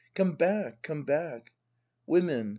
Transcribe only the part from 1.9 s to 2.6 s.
Women.